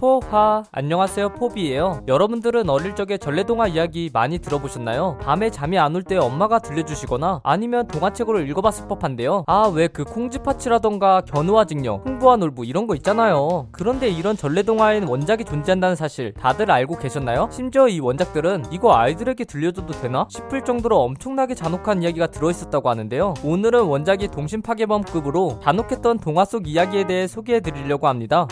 [0.00, 5.18] 포하 안녕하세요 포비예요 여러분들은 어릴 적에 전래동화 이야기 많이 들어보셨나요?
[5.20, 11.20] 밤에 잠이 안 올 때 엄마가 들려주시거나 아니면 동화책으로 읽어봤을 법한데요 아 왜 그 콩쥐파치라던가
[11.26, 16.96] 견우와 직녀 흥부와 놀부 이런 거 있잖아요 그런데 이런 전래동화에는 원작이 존재한다는 사실 다들 알고
[16.96, 17.50] 계셨나요?
[17.52, 20.26] 심지어 이 원작들은 이거 아이들에게 들려줘도 되나?
[20.30, 27.26] 싶을 정도로 엄청나게 잔혹한 이야기가 들어있었다고 하는데요 오늘은 원작이 동심파괴범급으로 잔혹했던 동화 속 이야기에 대해
[27.26, 28.46] 소개해드리려고 합니다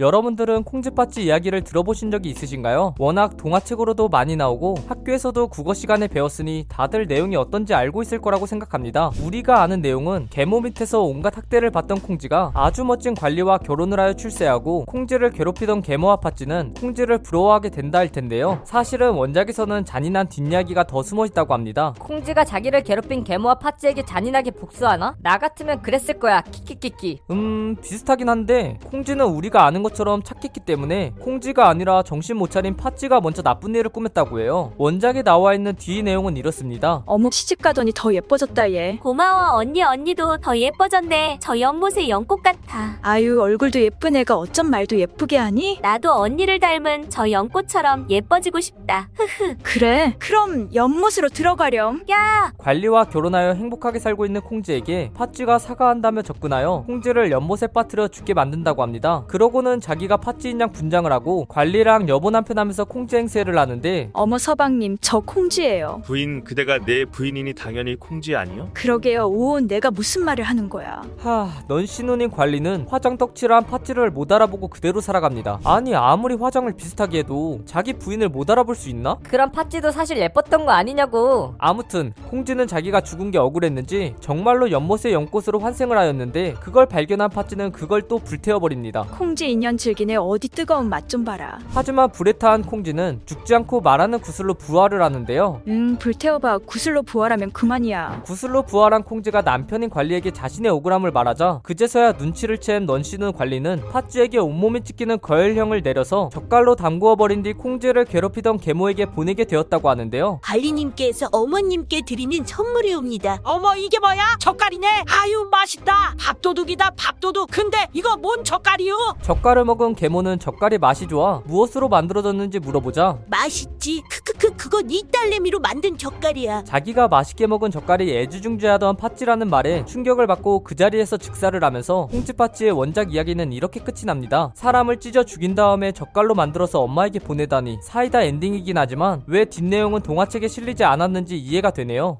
[0.00, 2.94] 여러분들은 콩쥐팥쥐 이야기를 들어보신 적이 있으신가요?
[2.98, 9.10] 워낙 동화책으로도 많이 나오고 학교에서도 국어 시간에 배웠으니 다들 내용이 어떤지 알고 있을 거라고 생각합니다.
[9.22, 14.86] 우리가 아는 내용은 계모 밑에서 온갖 학대를 받던 콩쥐가 아주 멋진 관리와 결혼을 하여 출세하고
[14.86, 18.62] 콩쥐를 괴롭히던 계모와 팥쥐는 콩쥐를 부러워하게 된다 할 텐데요.
[18.64, 21.92] 사실은 원작에서는 잔인한 뒷이야기가 더 숨어 있다고 합니다.
[21.98, 25.14] 콩쥐가 자기를 괴롭힌 계모와 팥쥐에게 잔인하게 복수하나?
[25.20, 26.40] 나 같으면 그랬을 거야.
[26.40, 27.20] 키키키키.
[27.30, 32.76] 음 비슷하긴 한데 콩쥐는 우리가 아는 것 처럼 착했기 때문에 콩쥐가 아니라 정신 못 차린
[32.76, 34.72] 팥쥐가 먼저 나쁜 일을 꾸몄다고 해요.
[34.76, 37.02] 원작에 나와 있는 뒤 내용은 이렇습니다.
[37.06, 38.96] 어묵 시집 가더니 더 예뻐졌다 얘.
[39.02, 41.38] 고마워 언니 언니도 더 예뻐졌네.
[41.40, 42.98] 저 연못의 연꽃 같아.
[43.02, 45.78] 아유 얼굴도 예쁜 애가 어쩜 말도 예쁘게 하니?
[45.82, 49.08] 나도 언니를 닮은 저 연꽃처럼 예뻐지고 싶다.
[49.14, 49.56] 흐흐.
[49.62, 50.14] 그래.
[50.18, 52.02] 그럼 연못으로 들어가렴.
[52.10, 58.82] 야, 관리와 결혼하여 행복하게 살고 있는 콩쥐에게 팥쥐가 사과한다며 접근하여 콩쥐를 연못에 빠뜨려 죽게 만든다고
[58.82, 59.24] 합니다.
[59.28, 64.98] 그러고는 자기가 팥쥐인 양 분장을 하고 관리랑 여보 남편 하면서 콩쥐 행세를 하는데 어머 서방님
[65.00, 66.02] 저 콩쥐예요.
[66.04, 68.70] 부인 그대가 내 부인이니 당연히 콩쥐 아니요?
[68.74, 69.26] 그러게요.
[69.26, 71.02] 오온 내가 무슨 말을 하는 거야.
[71.18, 75.60] 하, 넌 신혼인 관리는 화장 떡칠한 팥쥐를 못 알아보고 그대로 살아갑니다.
[75.64, 79.18] 아니 아무리 화장을 비슷하게 해도 자기 부인을 못 알아볼 수 있나?
[79.28, 81.54] 그런 팥쥐도 사실 예뻤던 거 아니냐고.
[81.58, 88.02] 아무튼 콩쥐는 자기가 죽은 게 억울했는지 정말로 연못의 연꽃으로 환생을 하였는데 그걸 발견한 팥쥐는 그걸
[88.02, 89.02] 또 불태워버립니다.
[89.18, 91.58] 콩쥐 인연 즐기네 어디 뜨거운 맛 좀 봐라.
[91.74, 95.60] 하지만 불에 타한 콩쥐는 죽지 않고 말하는 구슬로 부활을 하는데요.
[95.68, 98.22] 응 불태워봐 구슬로 부활하면 그만이야.
[98.24, 104.82] 구슬로 부활한 콩쥐가 남편인 관리에게 자신의 억울함을 말하자 그제서야 눈치를 챈 넌씨는 관리는 팥쥐에게 온몸이
[104.84, 110.38] 찢기는 거열형을 내려서 젓갈로 담그어 버린 뒤 콩쥐를 괴롭히던 계모에게 보내게 되었다고 하는데요.
[110.42, 113.40] 관리님께서 어머님께 드리는 선물이옵니다.
[113.42, 114.36] 어머 이게 뭐야?
[114.38, 114.86] 젓갈이네.
[115.20, 116.14] 아유 맛있다.
[116.20, 117.48] 밥도둑이다 밥도둑.
[117.50, 119.16] 근데 이거 뭔 젓갈이요?
[119.22, 124.02] 젓갈 을 먹은 계모는 젓갈이 맛이 좋아 무엇으로 만들어졌는지 물어보자 맛있지?
[124.08, 126.64] 크크크 그건 이 딸내미로 만든 젓갈이야.
[126.64, 133.12] 자기가 맛있게 먹은 젓갈이 애지중지하던 팥쥐라는 말에 충격을 받고 그 자리에서 즉사를 하면서 콩쥐팥쥐의 원작
[133.12, 134.52] 이야기는 이렇게 끝이 납니다.
[134.54, 140.84] 사람을 찢어 죽인 다음에 젓갈로 만들어서 엄마에게 보내다니 사이다 엔딩이긴 하지만 왜 뒷내용은 동화책에 실리지
[140.84, 142.18] 않았는지 이해가 되네요.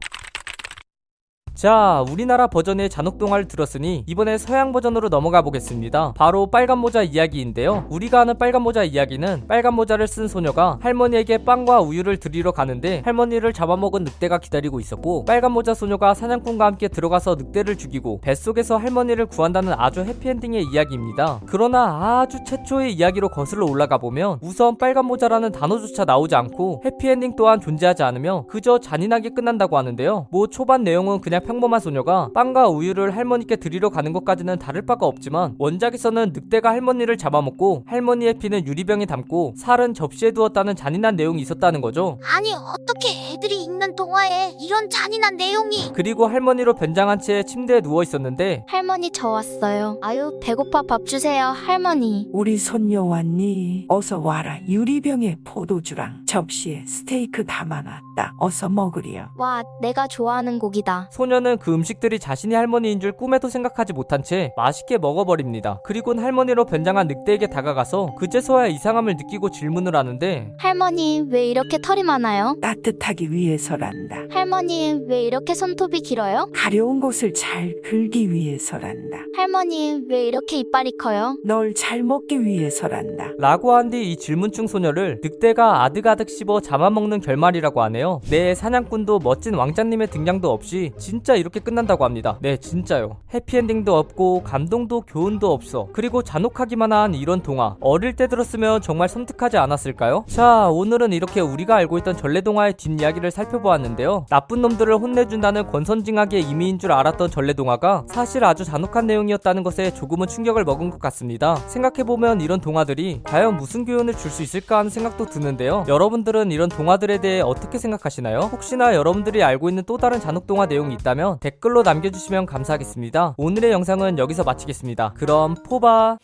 [1.60, 6.14] 자, 우리나라 버전의 잔혹동화를 들었으니 이번에 서양 버전으로 넘어가 보겠습니다.
[6.16, 7.84] 바로 빨간 모자 이야기인데요.
[7.90, 13.52] 우리가 아는 빨간 모자 이야기는 빨간 모자를 쓴 소녀가 할머니에게 빵과 우유를 드리러 가는데 할머니를
[13.52, 19.74] 잡아먹은 늑대가 기다리고 있었고 빨간 모자 소녀가 사냥꾼과 함께 들어가서 늑대를 죽이고 뱃속에서 할머니를 구한다는
[19.76, 21.42] 아주 해피엔딩의 이야기입니다.
[21.44, 27.60] 그러나 아주 최초의 이야기로 거슬러 올라가 보면 우선 빨간 모자라는 단어조차 나오지 않고 해피엔딩 또한
[27.60, 30.28] 존재하지 않으며 그저 잔인하게 끝난다고 하는데요.
[30.30, 35.56] 뭐 초반 내용은 그냥 평범한 소녀가 빵과 우유를 할머니께 드리러 가는 것까지는 다를 바가 없지만
[35.58, 42.20] 원작에서는 늑대가 할머니를 잡아먹고 할머니의 피는 유리병에 담고 살은 접시에 두었다는 잔인한 내용이 있었다는 거죠.
[42.32, 45.90] 아니 어떻게 애들이 읽는 동화에 이런 잔인한 내용이?
[45.92, 49.98] 그리고 할머니로 변장한 채 침대에 누워 있었는데 할머니 저 왔어요.
[50.02, 52.28] 아유 배고파 밥 주세요 할머니.
[52.32, 53.86] 우리 손녀 왔니?
[53.88, 54.60] 어서 와라.
[54.68, 58.34] 유리병에 포도주랑 접시에 스테이크 담아놨다.
[58.38, 59.26] 어서 먹으렴.
[59.36, 61.08] 와 내가 좋아하는 고기다.
[61.10, 65.80] 소녀 는 그 음식들이 자신이 할머니인 줄 꿈에도 생각하지 못한 채 맛있게 먹어버립니다.
[65.84, 72.56] 그리곤 할머니로 변장한 늑대에게 다가가서 그제서야 이상함을 느끼고 질문을 하는데 할머니 왜 이렇게 털이 많아요?
[72.60, 74.26] 따뜻하기 위해서란다.
[74.30, 76.48] 할머니 왜 이렇게 손톱이 길어요?
[76.54, 79.18] 가려운 곳을 잘 긁기 위해서란다.
[79.36, 81.36] 할머니 왜 이렇게 이빨이 커요?
[81.44, 83.32] 널 잘 먹기 위해서란다.
[83.38, 88.20] 라고 한 뒤 이 질문충 소녀를 늑대가 아득아득 씹어 잡아먹는 결말이라고 하네요.
[88.30, 92.38] 네, 사냥꾼도 멋진 왕자님의 등장도 없이 진짜 이렇게 끝난다고 합니다.
[92.40, 93.18] 네, 진짜요.
[93.34, 95.88] 해피엔딩도 없고 감동도 교훈도 없어.
[95.92, 97.76] 그리고 잔혹하기만 한 이런 동화.
[97.80, 100.24] 어릴 때 들었으면 정말 섬뜩하지 않았을까요?
[100.28, 104.24] 자, 오늘은 이렇게 우리가 알고 있던 전래동화의 뒷이야기를 살펴보았는데요.
[104.30, 110.64] 나쁜 놈들을 혼내준다는 권선징악의 의미인 줄 알았던 전래동화가 사실 아주 잔혹한 내용이었다는 것에 조금은 충격을
[110.64, 111.56] 먹은 것 같습니다.
[111.66, 115.84] 생각해보면 이런 동화들이 과연 무슨 교훈을 줄 수 있을까 하는 생각도 드는데요.
[115.88, 118.38] 여러분들은 이런 동화들에 대해 어떻게 생각하시나요?
[118.52, 123.34] 혹시나 여러분들이 알고 있는 또 다른 잔혹 동화 내용이 있다면 댓글로 남겨주시면 감사하겠습니다.
[123.36, 125.14] 오늘의 영상은 여기서 마치겠습니다.
[125.14, 126.18] 그럼 포바!